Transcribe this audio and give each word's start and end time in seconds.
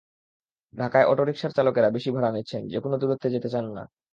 ঢাকায় 0.73 1.05
অটোরিকশার 1.05 1.51
চালকেরা 1.51 1.89
বেশি 1.89 2.09
ভাড়া 2.15 2.29
নিচ্ছেন, 2.31 2.61
যেকোনো 2.67 2.95
দূরত্বে 2.97 3.27
যেতে 3.29 3.49
চান 3.49 3.65
না। 3.71 3.83